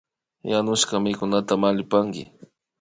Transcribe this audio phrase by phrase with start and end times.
[0.51, 2.23] Yanushka mikunata mallipanki